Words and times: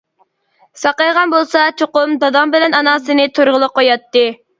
ساقايغان 0.83 1.33
بولسا 1.33 1.65
چوقۇم 1.81 2.15
داداڭ 2.23 2.53
بىلەن 2.55 2.77
ئاناڭ 2.79 3.05
سېنى 3.09 3.27
تۇرغىلى 3.37 3.71
قوياتتى. 3.77 4.25